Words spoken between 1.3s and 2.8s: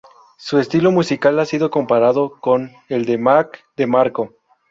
ha sido comparado con